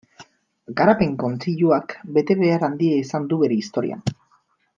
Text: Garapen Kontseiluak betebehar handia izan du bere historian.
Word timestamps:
Garapen 0.79 1.11
Kontseiluak 1.23 1.93
betebehar 2.17 2.67
handia 2.69 2.97
izan 3.03 3.29
du 3.35 3.41
bere 3.45 3.61
historian. 3.65 4.03